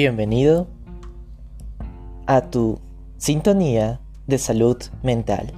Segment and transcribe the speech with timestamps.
[0.00, 0.68] Bienvenido
[2.26, 2.78] a tu
[3.16, 5.52] sintonía de salud mental.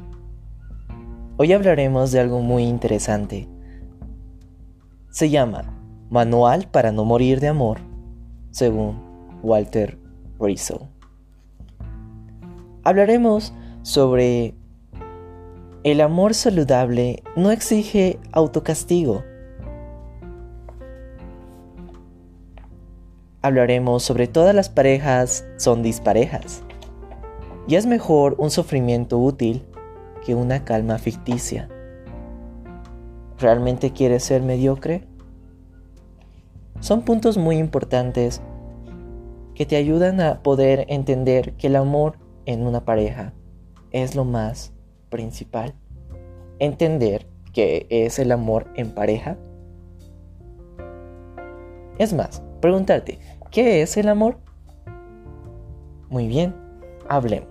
[1.37, 3.46] Hoy hablaremos de algo muy interesante.
[5.11, 5.64] Se llama
[6.08, 7.81] Manual para no morir de amor,
[8.50, 9.03] según
[9.42, 9.99] Walter
[10.41, 10.88] Rizzo.
[12.82, 14.54] Hablaremos sobre
[15.85, 19.22] el amor saludable no exige autocastigo.
[23.42, 26.62] Hablaremos sobre todas las parejas son disparejas.
[27.66, 29.64] Y es mejor un sufrimiento útil
[30.26, 31.70] que una calma ficticia.
[33.38, 35.08] ¿Realmente quieres ser mediocre?
[36.80, 38.42] Son puntos muy importantes
[39.54, 43.32] que te ayudan a poder entender que el amor en una pareja
[43.90, 44.74] es lo más
[45.09, 45.74] principal.
[46.59, 49.38] Entender que es el amor en pareja.
[51.98, 53.19] Es más, preguntarte,
[53.50, 54.38] ¿qué es el amor?
[56.09, 56.54] Muy bien,
[57.09, 57.48] hablemos.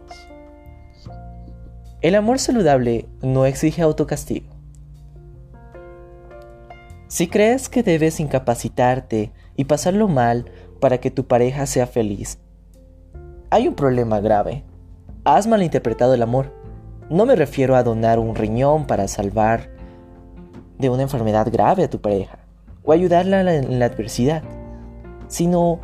[2.01, 4.47] El amor saludable no exige autocastigo.
[7.07, 10.45] Si crees que debes incapacitarte y pasarlo mal
[10.79, 12.39] para que tu pareja sea feliz,
[13.49, 14.63] hay un problema grave.
[15.25, 16.53] Has malinterpretado el amor.
[17.09, 19.69] No me refiero a donar un riñón para salvar
[20.77, 22.39] de una enfermedad grave a tu pareja
[22.83, 24.43] o ayudarla en la adversidad,
[25.29, 25.79] sino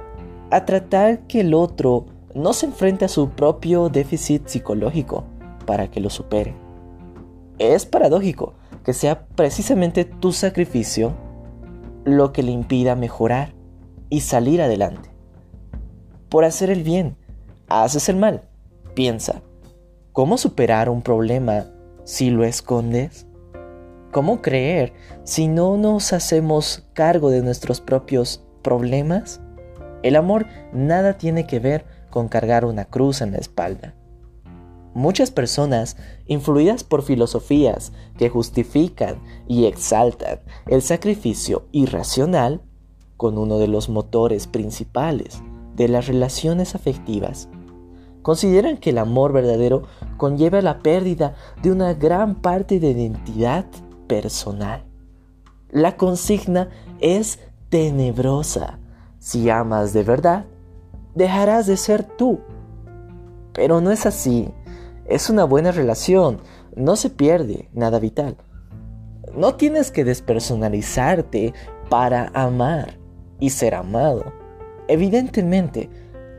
[0.51, 5.23] a tratar que el otro no se enfrente a su propio déficit psicológico
[5.65, 6.53] para que lo supere.
[7.57, 11.13] Es paradójico que sea precisamente tu sacrificio
[12.03, 13.53] lo que le impida mejorar
[14.09, 15.09] y salir adelante.
[16.27, 17.15] Por hacer el bien,
[17.69, 18.43] haces el mal.
[18.93, 19.41] Piensa,
[20.15, 21.65] ¿Cómo superar un problema
[22.05, 23.27] si lo escondes?
[24.13, 24.93] ¿Cómo creer
[25.25, 29.41] si no nos hacemos cargo de nuestros propios problemas?
[30.02, 33.94] El amor nada tiene que ver con cargar una cruz en la espalda.
[34.95, 42.61] Muchas personas, influidas por filosofías que justifican y exaltan el sacrificio irracional,
[43.17, 45.42] con uno de los motores principales
[45.76, 47.47] de las relaciones afectivas,
[48.23, 49.83] consideran que el amor verdadero
[50.17, 53.65] conlleva la pérdida de una gran parte de identidad
[54.08, 54.83] personal.
[55.70, 57.39] La consigna es
[57.70, 58.80] tenebrosa.
[59.20, 60.45] Si amas de verdad,
[61.15, 62.39] dejarás de ser tú.
[63.53, 64.49] Pero no es así.
[65.05, 66.39] Es una buena relación.
[66.76, 68.37] No se pierde nada vital.
[69.36, 71.53] No tienes que despersonalizarte
[71.89, 72.98] para amar
[73.39, 74.33] y ser amado.
[74.87, 75.89] Evidentemente,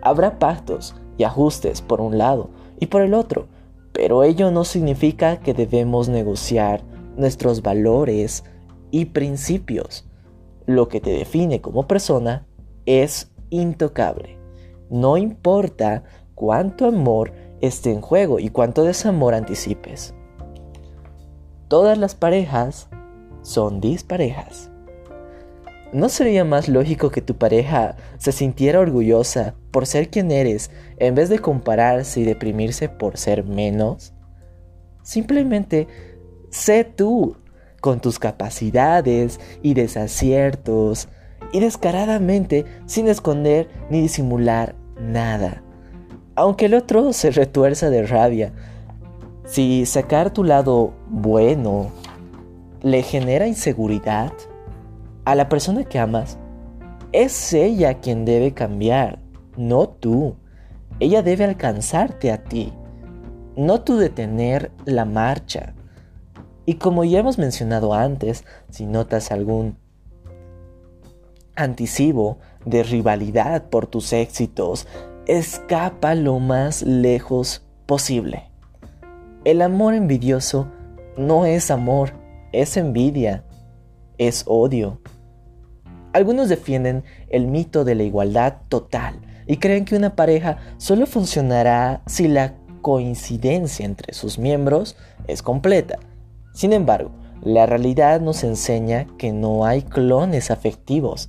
[0.03, 3.48] habrá pactos y ajustes por un lado y por el otro,
[3.93, 6.82] pero ello no significa que debemos negociar
[7.16, 8.44] nuestros valores
[8.91, 10.06] y principios.
[10.66, 12.47] Lo que te define como persona
[12.84, 14.38] es intocable.
[14.91, 16.04] No importa
[16.34, 20.15] cuánto amor esté en juego y cuánto desamor anticipes.
[21.69, 22.88] Todas las parejas
[23.43, 24.71] son disparejas.
[25.93, 31.15] ¿No sería más lógico que tu pareja se sintiera orgullosa por ser quien eres en
[31.15, 34.12] vez de compararse y deprimirse por ser menos?
[35.03, 35.87] Simplemente
[36.50, 37.37] sé tú,
[37.86, 41.06] con tus capacidades y desaciertos,
[41.52, 45.62] y descaradamente sin esconder ni disimular nada.
[46.34, 48.52] Aunque el otro se retuerza de rabia,
[49.44, 51.92] si sacar tu lado bueno
[52.82, 54.32] le genera inseguridad,
[55.25, 56.38] a la persona que amas,
[57.12, 59.20] es ella quien debe cambiar,
[59.56, 60.34] no tú.
[60.98, 62.72] Ella debe alcanzarte a ti,
[63.56, 65.75] no tú detener la marcha.
[66.66, 69.78] Y como ya hemos mencionado antes, si notas algún
[71.54, 74.88] anticipo de rivalidad por tus éxitos,
[75.26, 78.50] escapa lo más lejos posible.
[79.44, 80.66] El amor envidioso
[81.16, 82.10] no es amor,
[82.53, 83.44] es envidia,
[84.19, 85.00] es odio.
[86.12, 92.02] Algunos defienden el mito de la igualdad total y creen que una pareja solo funcionará
[92.06, 94.96] si la coincidencia entre sus miembros
[95.29, 96.00] es completa.
[96.56, 97.11] Sin embargo,
[97.43, 101.29] la realidad nos enseña que no hay clones afectivos.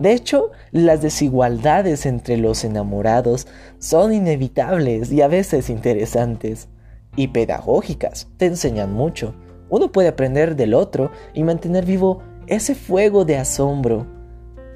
[0.00, 3.46] De hecho, las desigualdades entre los enamorados
[3.78, 6.68] son inevitables y a veces interesantes.
[7.14, 9.34] Y pedagógicas, te enseñan mucho.
[9.68, 14.06] Uno puede aprender del otro y mantener vivo ese fuego de asombro.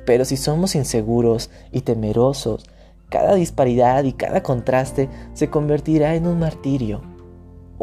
[0.05, 2.67] Pero si somos inseguros y temerosos,
[3.09, 7.12] cada disparidad y cada contraste se convertirá en un martirio.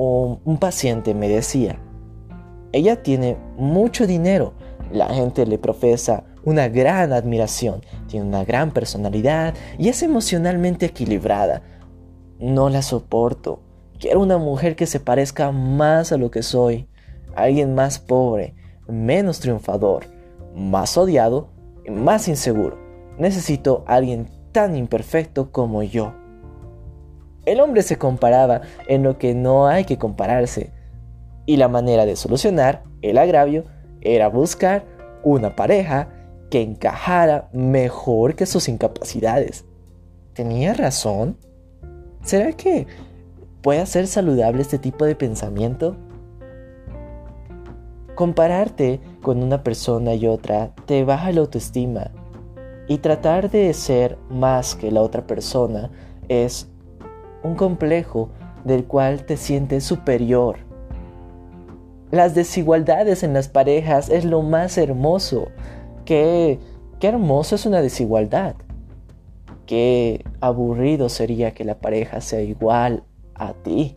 [0.01, 1.77] Un paciente me decía,
[2.71, 4.53] ella tiene mucho dinero,
[4.93, 11.63] La gente le profesa una gran admiración, tiene una gran personalidad y es emocionalmente equilibrada.
[12.39, 13.61] No la soporto.
[13.99, 16.87] Quiero una mujer que se parezca más a lo que soy,
[17.35, 18.55] alguien más pobre,
[18.87, 20.05] menos triunfador,
[20.55, 21.49] más odiado
[21.85, 22.79] y más inseguro.
[23.17, 26.13] Necesito alguien tan imperfecto como yo.
[27.49, 30.71] El hombre se comparaba en lo que no hay que compararse,
[31.47, 33.63] y la manera de solucionar el agravio
[34.01, 34.85] era buscar
[35.23, 36.09] una pareja
[36.51, 39.65] que encajara mejor que sus incapacidades.
[40.33, 41.37] ¿Tenía razón?
[42.21, 42.85] ¿Será que
[43.63, 45.95] puede ser saludable este tipo de pensamiento?
[48.13, 52.11] Compararte con una persona y otra te baja la autoestima
[52.87, 55.89] y tratar de ser más que la otra persona
[56.27, 56.69] es
[57.43, 58.29] un complejo
[58.63, 60.57] del cual te sientes superior.
[62.11, 65.49] Las desigualdades en las parejas es lo más hermoso.
[66.05, 66.59] Qué,
[66.99, 68.55] qué hermoso es una desigualdad.
[69.65, 73.03] Qué aburrido sería que la pareja sea igual
[73.35, 73.95] a ti.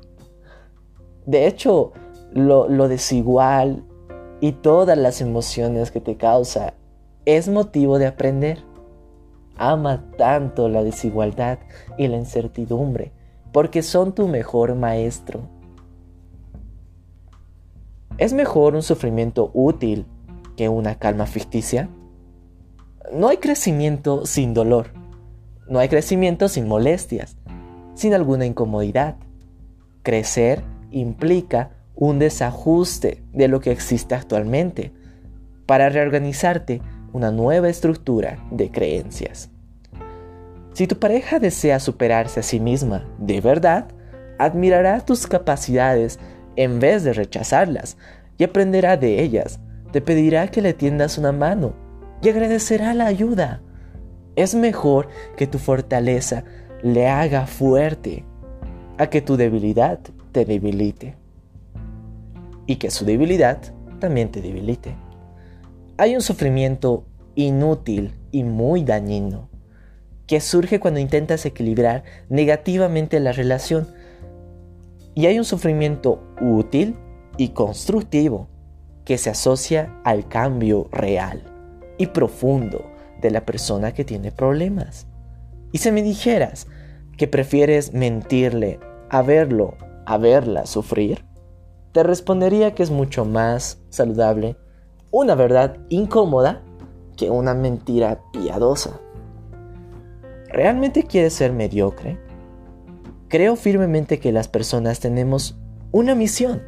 [1.24, 1.92] De hecho,
[2.32, 3.84] lo, lo desigual
[4.40, 6.74] y todas las emociones que te causa
[7.24, 8.58] es motivo de aprender.
[9.56, 11.58] Ama tanto la desigualdad
[11.96, 13.12] y la incertidumbre
[13.52, 15.48] porque son tu mejor maestro.
[18.18, 20.06] ¿Es mejor un sufrimiento útil
[20.56, 21.88] que una calma ficticia?
[23.12, 24.92] No hay crecimiento sin dolor.
[25.68, 27.36] No hay crecimiento sin molestias,
[27.94, 29.16] sin alguna incomodidad.
[30.02, 34.92] Crecer implica un desajuste de lo que existe actualmente
[35.66, 36.82] para reorganizarte
[37.12, 39.50] una nueva estructura de creencias.
[40.72, 43.88] Si tu pareja desea superarse a sí misma de verdad,
[44.38, 46.18] admirará tus capacidades
[46.56, 47.98] en vez de rechazarlas
[48.38, 49.60] y aprenderá de ellas.
[49.92, 51.74] Te pedirá que le tiendas una mano
[52.22, 53.60] y agradecerá la ayuda.
[54.34, 56.44] Es mejor que tu fortaleza
[56.82, 58.24] le haga fuerte
[58.96, 60.00] a que tu debilidad
[60.32, 61.16] te debilite
[62.66, 63.58] y que su debilidad
[63.98, 64.96] también te debilite.
[65.98, 67.04] Hay un sufrimiento
[67.34, 69.51] inútil y muy dañino
[70.32, 73.86] que surge cuando intentas equilibrar negativamente la relación.
[75.14, 76.96] Y hay un sufrimiento útil
[77.36, 78.48] y constructivo
[79.04, 81.42] que se asocia al cambio real
[81.98, 82.82] y profundo
[83.20, 85.06] de la persona que tiene problemas.
[85.70, 86.66] Y si me dijeras
[87.18, 88.80] que prefieres mentirle
[89.10, 89.74] a verlo,
[90.06, 91.26] a verla sufrir,
[91.92, 94.56] te respondería que es mucho más saludable
[95.10, 96.62] una verdad incómoda
[97.18, 98.98] que una mentira piadosa.
[100.52, 102.18] ¿Realmente quieres ser mediocre?
[103.28, 105.58] Creo firmemente que las personas tenemos
[105.92, 106.62] una misión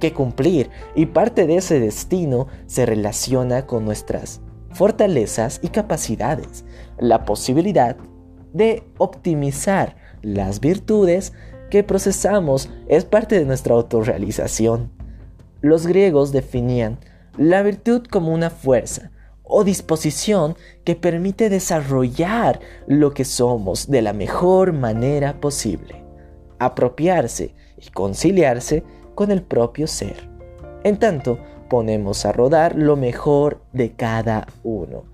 [0.00, 4.42] que cumplir y parte de ese destino se relaciona con nuestras
[4.72, 6.66] fortalezas y capacidades,
[6.98, 7.96] la posibilidad
[8.52, 11.32] de optimizar las virtudes
[11.70, 14.92] que procesamos es parte de nuestra autorrealización.
[15.62, 16.98] Los griegos definían
[17.38, 19.10] la virtud como una fuerza
[19.50, 26.04] o disposición que permite desarrollar lo que somos de la mejor manera posible,
[26.58, 30.28] apropiarse y conciliarse con el propio ser.
[30.84, 31.38] En tanto,
[31.68, 35.04] ponemos a rodar lo mejor de cada uno.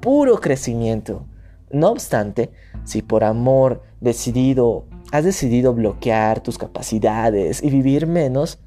[0.00, 1.26] Puro crecimiento.
[1.70, 2.50] No obstante,
[2.84, 8.58] si por amor decidido has decidido bloquear tus capacidades y vivir menos,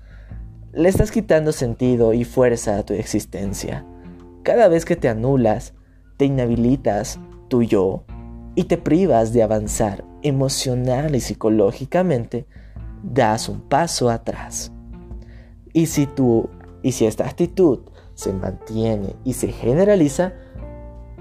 [0.71, 3.85] le estás quitando sentido y fuerza a tu existencia.
[4.43, 5.73] Cada vez que te anulas,
[6.17, 8.03] te inhabilitas tu yo
[8.55, 12.45] y te privas de avanzar emocional y psicológicamente,
[13.03, 14.71] das un paso atrás.
[15.73, 16.49] Y si tú,
[16.81, 17.79] y si esta actitud
[18.13, 20.33] se mantiene y se generaliza,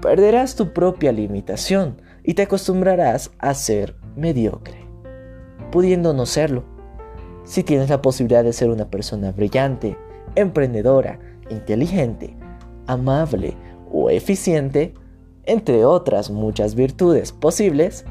[0.01, 4.89] perderás tu propia limitación y te acostumbrarás a ser mediocre
[5.71, 6.63] pudiendo no serlo.
[7.43, 9.97] Si tienes la posibilidad de ser una persona brillante,
[10.35, 12.35] emprendedora, inteligente,
[12.89, 13.55] amable
[13.91, 14.93] o eficiente,
[15.45, 18.05] entre otras muchas virtudes posibles,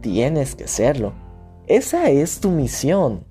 [0.00, 1.12] tienes que serlo.
[1.66, 3.24] Esa es tu misión.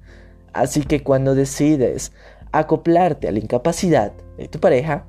[0.53, 2.13] Así que cuando decides
[2.51, 5.05] acoplarte a la incapacidad de tu pareja,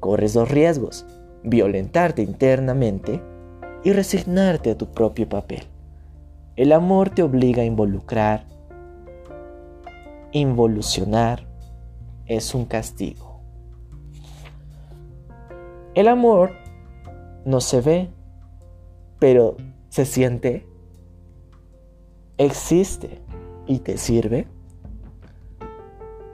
[0.00, 1.06] corres dos riesgos,
[1.44, 3.22] violentarte internamente
[3.84, 5.62] y resignarte a tu propio papel.
[6.56, 8.44] El amor te obliga a involucrar.
[10.32, 11.46] Involucionar
[12.26, 13.27] es un castigo.
[15.98, 16.52] El amor
[17.44, 18.08] no se ve,
[19.18, 19.56] pero
[19.88, 20.64] se siente,
[22.36, 23.20] existe
[23.66, 24.46] y te sirve.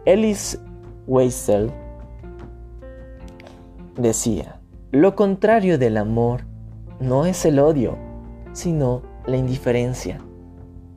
[0.05, 0.61] Ellis
[1.07, 1.73] Weissel
[3.97, 4.61] decía,
[4.93, 6.43] lo contrario del amor
[7.01, 7.97] no es el odio,
[8.53, 10.21] sino la indiferencia.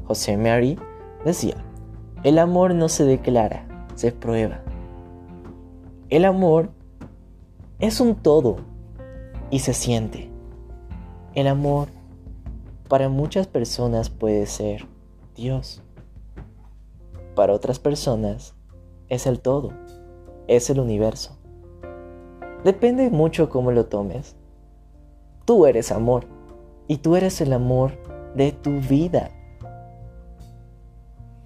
[0.04, 0.78] José Mary
[1.24, 1.56] decía,
[2.24, 4.60] el amor no se declara, se prueba.
[6.10, 6.76] El amor
[7.80, 8.58] es un todo
[9.52, 10.30] y se siente.
[11.36, 11.90] El amor
[12.90, 14.88] para muchas personas puede ser
[15.36, 15.84] Dios.
[17.36, 18.56] Para otras personas
[19.10, 19.74] es el todo,
[20.48, 21.38] es el universo.
[22.64, 24.36] Depende mucho cómo lo tomes.
[25.46, 26.26] Tú eres amor
[26.88, 27.92] y tú eres el amor
[28.36, 29.30] de tu vida.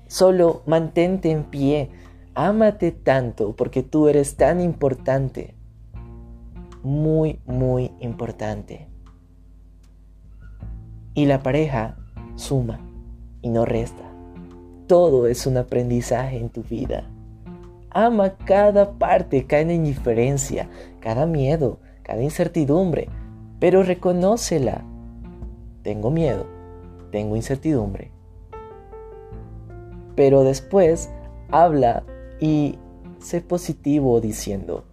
[0.07, 1.89] Solo mantente en pie,
[2.35, 5.55] ámate tanto porque tú eres tan importante.
[6.83, 8.87] Muy, muy importante.
[11.13, 11.97] Y la pareja
[12.35, 12.79] suma
[13.41, 14.03] y no resta.
[14.87, 17.09] Todo es un aprendizaje en tu vida.
[17.91, 20.69] Ama cada parte, cada indiferencia,
[20.99, 23.09] cada miedo, cada incertidumbre,
[23.59, 24.83] pero reconócela.
[25.83, 26.45] Tengo miedo,
[27.11, 28.11] tengo incertidumbre.
[30.15, 31.09] Pero después
[31.51, 32.03] habla
[32.39, 32.77] y
[33.19, 34.85] sé positivo diciendo,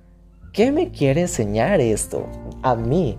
[0.59, 2.27] ¿qué me quiere enseñar esto
[2.63, 3.17] a mí?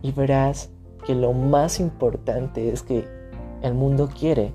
[0.00, 0.70] Y verás
[1.04, 3.04] que lo más importante es que
[3.60, 4.54] el mundo quiere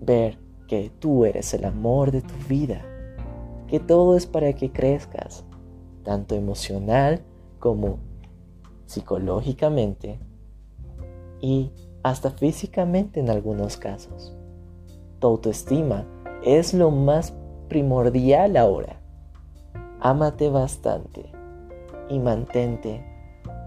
[0.00, 2.80] ver que tú eres el amor de tu vida,
[3.68, 5.44] que todo es para que crezcas,
[6.04, 7.20] tanto emocional
[7.58, 7.98] como
[8.86, 10.18] psicológicamente
[11.38, 11.70] y
[12.02, 14.34] hasta físicamente en algunos casos.
[15.18, 16.06] Tu autoestima
[16.46, 17.34] es lo más
[17.68, 19.01] primordial ahora.
[20.04, 21.30] Ámate bastante
[22.08, 23.04] y mantente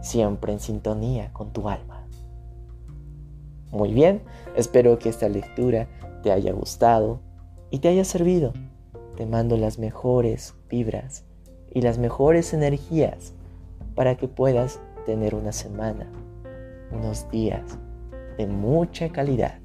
[0.02, 2.06] siempre en sintonía con tu alma.
[3.72, 4.22] Muy bien,
[4.54, 5.88] espero que esta lectura
[6.24, 7.22] te haya gustado
[7.70, 8.52] y te haya servido.
[9.16, 11.24] Te mando las mejores vibras
[11.72, 13.32] y las mejores energías
[13.96, 16.12] para que puedas tener una semana,
[16.92, 17.80] unos días
[18.38, 19.65] de mucha calidad.